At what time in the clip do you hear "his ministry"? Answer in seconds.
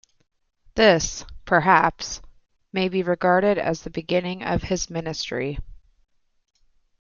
4.63-5.59